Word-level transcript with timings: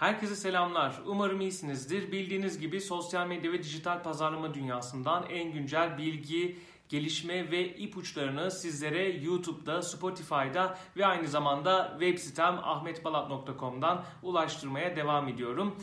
Herkese 0.00 0.36
selamlar. 0.36 1.00
Umarım 1.06 1.40
iyisinizdir. 1.40 2.12
Bildiğiniz 2.12 2.58
gibi 2.58 2.80
sosyal 2.80 3.26
medya 3.26 3.52
ve 3.52 3.62
dijital 3.62 4.02
pazarlama 4.02 4.54
dünyasından 4.54 5.26
en 5.30 5.52
güncel 5.52 5.98
bilgi, 5.98 6.58
gelişme 6.88 7.50
ve 7.50 7.76
ipuçlarını 7.76 8.50
sizlere 8.50 9.08
YouTube'da, 9.08 9.82
Spotify'da 9.82 10.78
ve 10.96 11.06
aynı 11.06 11.28
zamanda 11.28 11.96
web 12.00 12.18
sitem 12.18 12.58
ahmetbalat.com'dan 12.58 14.04
ulaştırmaya 14.22 14.96
devam 14.96 15.28
ediyorum. 15.28 15.76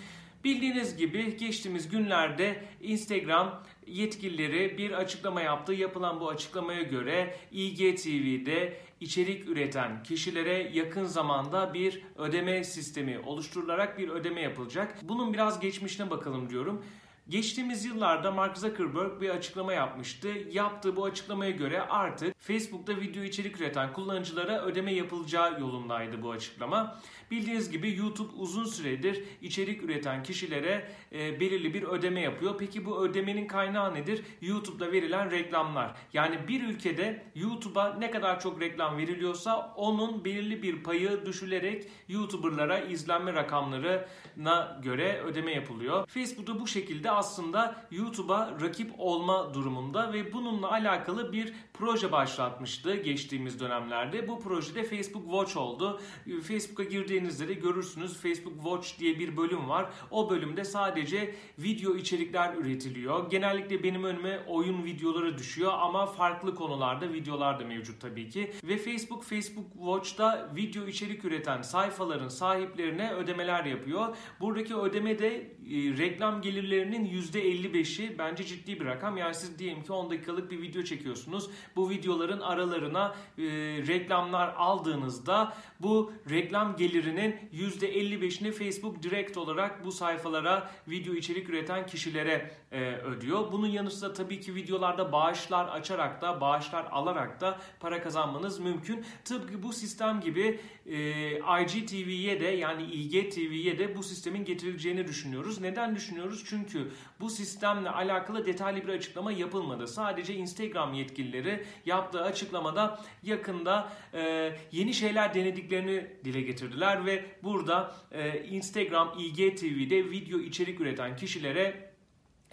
Bildiğiniz 0.48 0.98
gibi 0.98 1.38
geçtiğimiz 1.38 1.90
günlerde 1.90 2.64
Instagram 2.82 3.64
yetkilileri 3.88 4.78
bir 4.78 4.92
açıklama 4.92 5.42
yaptı. 5.42 5.74
Yapılan 5.74 6.20
bu 6.20 6.30
açıklamaya 6.30 6.82
göre 6.82 7.36
IGTV'de 7.52 8.78
içerik 9.02 9.50
üreten 9.50 10.04
kişilere 10.04 10.72
yakın 10.74 11.06
zamanda 11.06 11.74
bir 11.74 12.04
ödeme 12.16 12.64
sistemi 12.64 13.20
oluşturularak 13.20 13.98
bir 13.98 14.10
ödeme 14.10 14.42
yapılacak. 14.42 14.96
Bunun 15.02 15.34
biraz 15.34 15.60
geçmişine 15.60 16.10
bakalım 16.10 16.50
diyorum. 16.50 16.84
Geçtiğimiz 17.30 17.86
yıllarda 17.86 18.32
Mark 18.32 18.58
Zuckerberg 18.58 19.22
bir 19.22 19.30
açıklama 19.30 19.74
yapmıştı. 19.74 20.28
Yaptığı 20.52 20.96
bu 20.96 21.06
açıklamaya 21.06 21.52
göre 21.52 21.82
artık 21.82 22.36
Facebook'ta 22.40 22.96
video 22.96 23.24
içerik 23.24 23.62
üreten 23.62 23.94
kullanıcılara 23.94 24.62
ödeme 24.62 24.94
yapılacağı 24.94 25.60
yolundaydı 25.60 26.22
bu 26.24 26.32
açıklama. 26.32 27.00
Bildiğiniz 27.32 27.72
gibi 27.72 27.96
YouTube 27.96 28.34
uzun 28.36 28.66
süredir 28.66 29.24
içerik 29.42 29.84
üreten 29.84 30.24
kişilere 30.24 30.92
e, 31.12 31.40
belirli 31.40 31.74
bir 31.74 31.84
ödeme 31.84 32.22
yapıyor. 32.22 32.56
Peki 32.58 32.86
bu 32.86 33.06
ödemenin 33.06 33.48
kaynağı 33.48 33.96
nedir? 33.96 34.24
YouTube'da 34.42 34.92
verilen 34.92 35.32
reklamlar. 35.32 35.96
Yani 36.14 36.48
bir 36.48 36.64
ülkede 36.64 37.24
YouTube'a 37.36 37.96
ne 38.00 38.12
kadar 38.12 38.40
çok 38.40 38.62
reklam 38.62 38.98
veriliyorsa 38.98 39.74
onun 39.76 40.26
belirli 40.26 40.64
bir 40.64 40.84
payı 40.84 41.26
düşülerek 41.26 41.88
YouTuber'lara 42.08 42.80
izlenme 42.80 43.34
rakamlarına 43.34 44.80
göre 44.84 45.22
ödeme 45.26 45.52
yapılıyor. 45.52 46.08
Facebook'ta 46.08 46.60
bu 46.60 46.68
şekilde 46.68 47.17
aslında 47.18 47.76
YouTube'a 47.92 48.58
rakip 48.62 48.92
olma 48.98 49.54
durumunda 49.54 50.14
ve 50.14 50.34
bununla 50.34 50.72
alakalı 50.72 51.34
bir 51.34 51.54
proje 51.74 52.12
başlatmıştı 52.12 52.96
geçtiğimiz 52.96 53.60
dönemlerde. 53.60 54.28
Bu 54.28 54.40
projede 54.40 54.84
Facebook 54.84 55.24
Watch 55.24 55.58
oldu. 55.58 56.02
Facebook'a 56.44 56.84
girdiğinizde 56.84 57.48
de 57.48 57.54
görürsünüz 57.54 58.18
Facebook 58.18 58.54
Watch 58.54 59.00
diye 59.00 59.20
bir 59.20 59.38
bölüm 59.38 59.70
var. 59.70 59.90
O 60.12 60.30
bölümde 60.30 60.64
sadece 60.64 61.36
video 61.60 61.96
içerikler 61.96 62.56
üretiliyor. 62.56 63.30
Genellikle 63.30 63.84
benim 63.84 64.04
önüme 64.04 64.40
oyun 64.48 64.86
videoları 64.86 65.38
düşüyor 65.38 65.74
ama 65.76 66.06
farklı 66.06 66.56
konularda 66.56 67.14
videolar 67.14 67.60
da 67.60 67.66
mevcut 67.66 68.02
tabii 68.02 68.30
ki. 68.30 68.52
Ve 68.64 68.78
Facebook 68.78 69.24
Facebook 69.24 69.74
Watch'ta 69.74 70.52
video 70.56 70.88
içerik 70.88 71.26
üreten 71.26 71.62
sayfaların 71.62 72.28
sahiplerine 72.28 73.14
ödemeler 73.14 73.66
yapıyor. 73.66 74.16
Buradaki 74.40 74.76
ödeme 74.76 75.20
de 75.20 75.57
reklam 75.98 76.42
gelirlerinin 76.42 77.06
%55'i 77.06 78.18
bence 78.18 78.44
ciddi 78.44 78.80
bir 78.80 78.86
rakam. 78.86 79.18
Yani 79.18 79.36
siz 79.36 79.60
diyelim 79.60 79.84
ki 79.84 79.94
10 79.94 80.10
dakikalık 80.10 80.52
bir 80.52 80.62
video 80.62 80.84
çekiyorsunuz. 80.84 81.50
Bu 81.76 81.90
videoların 81.90 82.40
aralarına 82.40 83.16
e, 83.38 83.44
reklamlar 83.88 84.54
aldığınızda 84.58 85.54
bu 85.80 86.14
reklam 86.30 86.76
gelirinin 86.76 87.36
%55'ini 87.54 88.52
Facebook 88.52 89.04
direkt 89.04 89.38
olarak 89.38 89.86
bu 89.86 89.92
sayfalara 89.92 90.72
video 90.88 91.14
içerik 91.14 91.50
üreten 91.50 91.86
kişilere 91.86 92.52
e, 92.72 92.96
ödüyor. 92.96 93.52
Bunun 93.52 93.68
yanı 93.68 93.92
sıra 93.92 94.14
tabii 94.14 94.40
ki 94.40 94.56
videolarda 94.56 95.12
bağışlar 95.12 95.68
açarak 95.68 96.22
da 96.22 96.42
bağışlar 96.42 96.88
alarak 96.92 97.42
da 97.42 97.60
para 97.80 98.02
kazanmanız 98.02 98.60
mümkün. 98.60 99.06
Tıpkı 99.26 99.64
bu 99.64 99.74
sistem 99.74 100.22
gibi 100.22 100.60
e, 100.86 101.32
IGTV'ye 101.62 102.40
de 102.40 102.48
yani 102.48 102.84
IGTV'ye 102.84 103.80
de 103.80 103.96
bu 103.96 104.04
sistemin 104.04 104.46
getirileceğini 104.46 105.08
düşünüyoruz. 105.08 105.57
Neden 105.62 105.96
düşünüyoruz? 105.96 106.44
Çünkü 106.46 106.92
bu 107.20 107.30
sistemle 107.30 107.90
alakalı 107.90 108.46
detaylı 108.46 108.88
bir 108.88 108.90
açıklama 108.90 109.32
yapılmadı. 109.32 109.88
Sadece 109.88 110.36
Instagram 110.36 110.94
yetkilileri 110.94 111.66
yaptığı 111.86 112.22
açıklamada 112.22 113.00
yakında 113.24 113.94
e, 114.14 114.52
yeni 114.72 114.94
şeyler 114.94 115.34
denediklerini 115.34 116.08
dile 116.24 116.42
getirdiler 116.42 117.06
ve 117.06 117.26
burada 117.44 117.96
e, 118.12 118.44
Instagram 118.44 119.14
IGTV'de 119.20 120.12
video 120.12 120.40
içerik 120.40 120.82
üreten 120.82 121.16
kişilere 121.16 121.88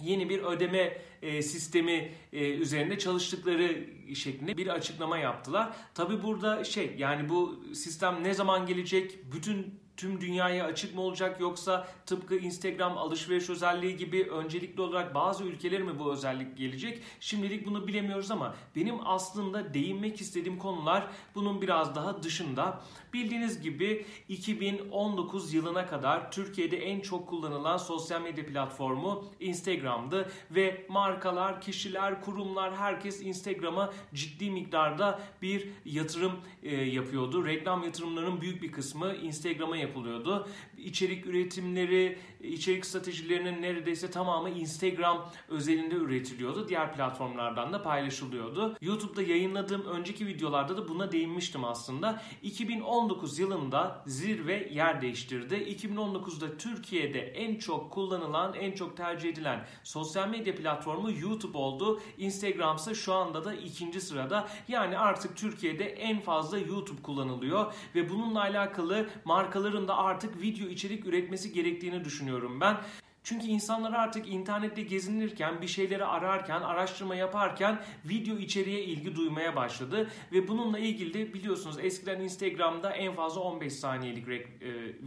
yeni 0.03 0.28
bir 0.28 0.42
ödeme 0.42 0.98
e, 1.22 1.42
sistemi 1.42 2.12
e, 2.32 2.50
üzerinde 2.50 2.98
çalıştıkları 2.98 3.86
şeklinde 4.15 4.56
bir 4.56 4.66
açıklama 4.66 5.19
yaptılar. 5.19 5.76
Tabi 5.94 6.22
burada 6.22 6.65
şey 6.65 6.94
yani 6.98 7.28
bu 7.28 7.65
sistem 7.75 8.25
ne 8.25 8.34
zaman 8.34 8.66
gelecek? 8.66 9.32
Bütün 9.32 9.84
tüm 9.97 10.21
dünyaya 10.21 10.65
açık 10.65 10.94
mı 10.94 11.00
olacak 11.00 11.41
yoksa 11.41 11.88
tıpkı 12.06 12.37
Instagram 12.37 12.99
alışveriş 12.99 13.50
özelliği 13.50 13.97
gibi 13.97 14.25
öncelikli 14.25 14.81
olarak 14.81 15.15
bazı 15.15 15.44
ülkeler 15.44 15.82
mi 15.82 15.99
bu 15.99 16.12
özellik 16.12 16.56
gelecek? 16.56 17.03
Şimdilik 17.21 17.66
bunu 17.66 17.87
bilemiyoruz 17.87 18.31
ama 18.31 18.54
benim 18.77 18.94
aslında 19.04 19.75
değinmek 19.75 20.21
istediğim 20.21 20.59
konular 20.59 21.06
bunun 21.34 21.62
biraz 21.62 21.94
daha 21.94 22.22
dışında. 22.22 22.81
Bildiğiniz 23.12 23.60
gibi 23.62 24.06
2019 24.28 25.54
yılına 25.54 25.87
kadar 25.87 26.33
Türkiye'de 26.33 26.77
en 26.77 27.00
çok 27.00 27.28
kullanılan 27.28 27.77
sosyal 27.77 28.22
medya 28.22 28.47
platformu 28.47 29.25
Instagram'dı 29.41 30.31
ve 30.50 30.87
markalar, 30.88 31.60
kişiler, 31.60 32.22
kurumlar 32.22 32.77
herkes 32.77 33.22
Instagram'a 33.22 33.93
ciddi 34.15 34.50
miktarda 34.50 35.21
bir 35.43 35.69
yatırım 35.84 36.33
e, 36.62 36.75
yapıyordu. 36.77 37.47
Reklam 37.47 37.84
yatırımlarının 37.84 38.41
büyük 38.41 38.62
bir 38.62 38.72
kısmı 38.72 39.15
Instagram'a 39.15 39.77
yapılıyordu. 39.84 40.49
İçerik 40.84 41.27
üretimleri, 41.27 42.19
içerik 42.41 42.87
stratejilerinin 42.87 43.62
neredeyse 43.62 44.11
tamamı 44.11 44.50
Instagram 44.50 45.31
özelinde 45.49 45.95
üretiliyordu. 45.95 46.69
Diğer 46.69 46.93
platformlardan 46.93 47.72
da 47.72 47.83
paylaşılıyordu. 47.83 48.77
YouTube'da 48.81 49.22
yayınladığım 49.22 49.87
önceki 49.87 50.27
videolarda 50.27 50.77
da 50.77 50.89
buna 50.89 51.12
değinmiştim 51.12 51.65
aslında. 51.65 52.22
2019 52.43 53.39
yılında 53.39 54.03
zirve 54.06 54.69
yer 54.72 55.00
değiştirdi. 55.03 55.55
2019'da 55.55 56.56
Türkiye'de 56.56 57.21
en 57.21 57.59
çok 57.59 57.91
kullanılan, 57.91 58.55
en 58.55 58.72
çok 58.72 58.97
tercih 58.97 59.28
edilen 59.28 59.66
sosyal 59.84 60.28
medya 60.28 60.55
platformu 60.55 61.11
YouTube 61.21 61.59
oldu. 61.59 62.01
Instagram 62.19 62.77
ise 62.77 62.95
şu 62.95 63.15
anda 63.15 63.45
da 63.45 63.55
ikinci 63.55 64.01
sırada. 64.01 64.49
Yani 64.69 64.99
artık 64.99 65.37
Türkiye'de 65.37 65.84
en 65.84 66.21
fazla 66.21 66.59
YouTube 66.59 67.03
kullanılıyor 67.03 67.72
ve 67.95 68.11
bununla 68.11 68.41
alakalı 68.41 69.06
markaların 69.25 69.89
da 69.89 69.97
artık 69.97 70.43
video 70.43 70.73
içerik 70.74 71.06
üretmesi 71.06 71.52
gerektiğini 71.52 72.04
düşünüyorum 72.04 72.60
ben. 72.60 72.76
Çünkü 73.24 73.46
insanlar 73.46 73.92
artık 73.92 74.28
internette 74.28 74.82
gezinirken, 74.82 75.62
bir 75.62 75.66
şeyleri 75.66 76.04
ararken, 76.04 76.60
araştırma 76.60 77.14
yaparken 77.14 77.82
video 78.04 78.36
içeriğe 78.36 78.84
ilgi 78.84 79.16
duymaya 79.16 79.56
başladı. 79.56 80.10
Ve 80.32 80.48
bununla 80.48 80.78
ilgili 80.78 81.14
de 81.14 81.34
biliyorsunuz 81.34 81.76
eskiden 81.80 82.20
Instagram'da 82.20 82.90
en 82.90 83.12
fazla 83.12 83.40
15 83.40 83.72
saniyelik 83.72 84.28
e, 84.28 84.42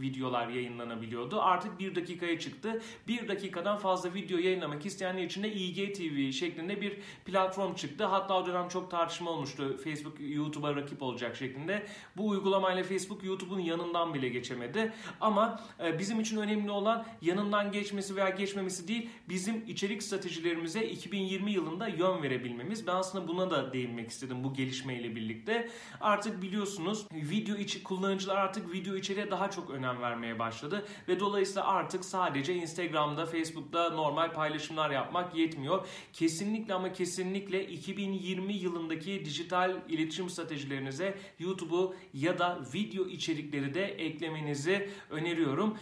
videolar 0.00 0.48
yayınlanabiliyordu. 0.48 1.40
Artık 1.40 1.78
1 1.78 1.94
dakikaya 1.94 2.38
çıktı. 2.38 2.82
1 3.08 3.28
dakikadan 3.28 3.78
fazla 3.78 4.14
video 4.14 4.38
yayınlamak 4.38 4.86
isteyenler 4.86 5.22
için 5.22 5.42
de 5.42 5.52
IGTV 5.52 6.32
şeklinde 6.32 6.80
bir 6.80 6.98
platform 7.24 7.74
çıktı. 7.74 8.04
Hatta 8.04 8.34
o 8.34 8.46
dönem 8.46 8.68
çok 8.68 8.90
tartışma 8.90 9.30
olmuştu. 9.30 9.80
Facebook 9.84 10.16
YouTube'a 10.20 10.76
rakip 10.76 11.02
olacak 11.02 11.36
şeklinde. 11.36 11.86
Bu 12.16 12.28
uygulamayla 12.28 12.82
Facebook 12.82 13.24
YouTube'un 13.24 13.60
yanından 13.60 14.14
bile 14.14 14.28
geçemedi. 14.28 14.92
Ama 15.20 15.60
e, 15.84 15.98
bizim 15.98 16.20
için 16.20 16.36
önemli 16.36 16.70
olan 16.70 17.06
yanından 17.22 17.72
geçmesi 17.72 18.07
geçmesi 18.08 18.16
veya 18.16 18.30
geçmemesi 18.30 18.88
değil 18.88 19.10
bizim 19.28 19.64
içerik 19.66 20.02
stratejilerimize 20.02 20.82
2020 20.86 21.52
yılında 21.52 21.88
yön 21.88 22.22
verebilmemiz. 22.22 22.86
Ben 22.86 22.94
aslında 22.94 23.28
buna 23.28 23.50
da 23.50 23.72
değinmek 23.72 24.10
istedim 24.10 24.44
bu 24.44 24.54
gelişmeyle 24.54 25.16
birlikte. 25.16 25.68
Artık 26.00 26.42
biliyorsunuz 26.42 27.06
video 27.12 27.56
içi 27.56 27.82
kullanıcılar 27.82 28.36
artık 28.36 28.72
video 28.72 28.96
içeriğe 28.96 29.30
daha 29.30 29.50
çok 29.50 29.70
önem 29.70 30.00
vermeye 30.00 30.38
başladı 30.38 30.86
ve 31.08 31.20
dolayısıyla 31.20 31.66
artık 31.66 32.04
sadece 32.04 32.54
Instagram'da, 32.54 33.26
Facebook'ta 33.26 33.90
normal 33.90 34.32
paylaşımlar 34.32 34.90
yapmak 34.90 35.36
yetmiyor. 35.36 35.86
Kesinlikle 36.12 36.74
ama 36.74 36.92
kesinlikle 36.92 37.66
2020 37.66 38.54
yılındaki 38.54 39.24
dijital 39.24 39.76
iletişim 39.88 40.30
stratejilerinize 40.30 41.18
YouTube'u 41.38 41.94
ya 42.14 42.38
da 42.38 42.60
video 42.74 43.06
içerikleri 43.06 43.74
de 43.74 43.84
eklemenizi 43.84 44.90
öneriyorum. 45.10 45.76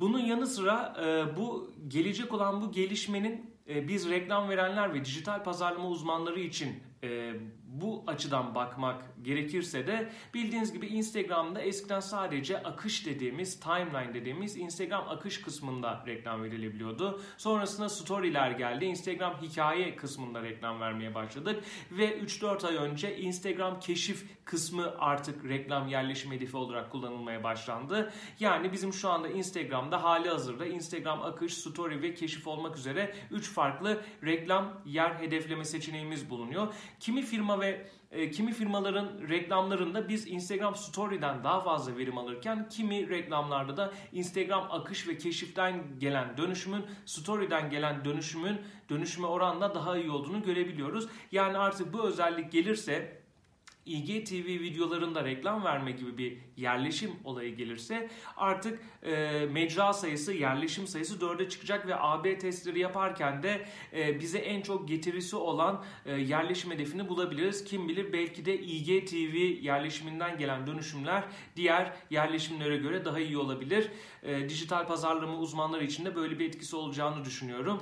Bunun 0.00 0.18
yanı 0.18 0.46
sıra 0.46 0.96
e, 1.04 1.36
bu 1.36 1.70
gelecek 1.88 2.34
olan 2.34 2.62
bu 2.62 2.72
gelişmenin 2.72 3.50
e, 3.68 3.88
biz 3.88 4.10
reklam 4.10 4.48
verenler 4.48 4.94
ve 4.94 5.04
dijital 5.04 5.44
pazarlama 5.44 5.88
uzmanları 5.88 6.40
için 6.40 6.82
e, 7.04 7.32
bu 7.70 8.04
açıdan 8.06 8.54
bakmak 8.54 9.02
gerekirse 9.22 9.86
de 9.86 10.12
bildiğiniz 10.34 10.72
gibi 10.72 10.86
Instagram'da 10.86 11.60
eskiden 11.60 12.00
sadece 12.00 12.62
akış 12.62 13.06
dediğimiz, 13.06 13.60
timeline 13.60 14.14
dediğimiz 14.14 14.56
Instagram 14.56 15.08
akış 15.08 15.40
kısmında 15.40 16.04
reklam 16.06 16.42
verilebiliyordu. 16.42 17.20
Sonrasında 17.36 17.88
storyler 17.88 18.50
geldi. 18.50 18.84
Instagram 18.84 19.34
hikaye 19.42 19.96
kısmında 19.96 20.42
reklam 20.42 20.80
vermeye 20.80 21.14
başladık. 21.14 21.64
Ve 21.90 22.18
3-4 22.18 22.66
ay 22.66 22.76
önce 22.76 23.16
Instagram 23.16 23.80
keşif 23.80 24.44
kısmı 24.44 24.94
artık 24.98 25.44
reklam 25.44 25.88
yerleşim 25.88 26.32
hedefi 26.32 26.56
olarak 26.56 26.92
kullanılmaya 26.92 27.44
başlandı. 27.44 28.12
Yani 28.40 28.72
bizim 28.72 28.92
şu 28.92 29.08
anda 29.08 29.28
Instagram'da 29.28 30.02
hali 30.02 30.28
hazırda 30.28 30.66
Instagram 30.66 31.22
akış, 31.22 31.54
story 31.54 32.02
ve 32.02 32.14
keşif 32.14 32.46
olmak 32.46 32.76
üzere 32.76 33.14
3 33.30 33.50
farklı 33.50 34.00
reklam 34.24 34.80
yer 34.86 35.14
hedefleme 35.14 35.64
seçeneğimiz 35.64 36.30
bulunuyor. 36.30 36.74
Kimi 37.00 37.22
firma 37.22 37.59
ve 37.60 37.86
e, 38.10 38.30
kimi 38.30 38.52
firmaların 38.52 39.28
reklamlarında 39.28 40.08
biz 40.08 40.28
Instagram 40.28 40.76
Story'den 40.76 41.44
daha 41.44 41.60
fazla 41.60 41.96
verim 41.96 42.18
alırken 42.18 42.68
kimi 42.68 43.08
reklamlarda 43.08 43.76
da 43.76 43.92
Instagram 44.12 44.66
akış 44.70 45.08
ve 45.08 45.18
keşiften 45.18 45.98
gelen 45.98 46.36
dönüşümün 46.36 46.84
Story'den 47.06 47.70
gelen 47.70 48.04
dönüşümün 48.04 48.60
dönüşüme 48.88 49.26
oranla 49.26 49.74
daha 49.74 49.98
iyi 49.98 50.10
olduğunu 50.10 50.42
görebiliyoruz. 50.42 51.08
Yani 51.32 51.58
artık 51.58 51.92
bu 51.92 52.08
özellik 52.08 52.52
gelirse 52.52 53.20
IGTV 53.86 54.46
videolarında 54.46 55.24
reklam 55.24 55.64
verme 55.64 55.90
gibi 55.92 56.18
bir 56.18 56.38
yerleşim 56.56 57.10
olayı 57.24 57.56
gelirse 57.56 58.08
artık 58.36 58.80
e, 59.02 59.46
mecra 59.50 59.92
sayısı, 59.92 60.32
yerleşim 60.32 60.86
sayısı 60.86 61.18
4'e 61.18 61.48
çıkacak 61.48 61.86
ve 61.86 61.96
AB 61.96 62.38
testleri 62.38 62.78
yaparken 62.78 63.42
de 63.42 63.66
e, 63.92 64.20
bize 64.20 64.38
en 64.38 64.62
çok 64.62 64.88
getirisi 64.88 65.36
olan 65.36 65.84
e, 66.06 66.12
yerleşim 66.12 66.70
hedefini 66.70 67.08
bulabiliriz. 67.08 67.64
Kim 67.64 67.88
bilir 67.88 68.12
belki 68.12 68.44
de 68.44 68.60
IGTV 68.60 69.36
yerleşiminden 69.64 70.38
gelen 70.38 70.66
dönüşümler 70.66 71.24
diğer 71.56 71.92
yerleşimlere 72.10 72.76
göre 72.76 73.04
daha 73.04 73.20
iyi 73.20 73.38
olabilir. 73.38 73.90
E, 74.22 74.48
dijital 74.48 74.86
pazarlama 74.86 75.38
uzmanları 75.38 75.84
için 75.84 76.04
de 76.04 76.16
böyle 76.16 76.38
bir 76.38 76.48
etkisi 76.48 76.76
olacağını 76.76 77.24
düşünüyorum. 77.24 77.80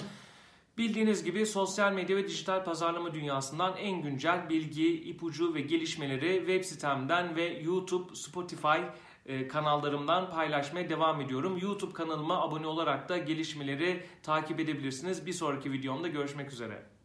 Bildiğiniz 0.79 1.25
gibi 1.25 1.47
sosyal 1.47 1.93
medya 1.93 2.17
ve 2.17 2.29
dijital 2.29 2.65
pazarlama 2.65 3.15
dünyasından 3.15 3.77
en 3.77 4.03
güncel 4.03 4.49
bilgi, 4.49 5.03
ipucu 5.03 5.55
ve 5.55 5.61
gelişmeleri 5.61 6.37
web 6.39 6.65
sitemden 6.65 7.37
ve 7.37 7.45
YouTube, 7.45 8.15
Spotify 8.15 8.79
e, 9.27 9.49
kanallarımdan 9.49 10.31
paylaşmaya 10.31 10.89
devam 10.89 11.21
ediyorum. 11.21 11.59
YouTube 11.63 11.93
kanalıma 11.93 12.43
abone 12.43 12.67
olarak 12.67 13.09
da 13.09 13.19
gelişmeleri 13.19 14.07
takip 14.23 14.61
edebilirsiniz. 14.61 15.27
Bir 15.27 15.33
sonraki 15.33 15.73
videomda 15.73 16.09
görüşmek 16.09 16.53
üzere. 16.53 16.98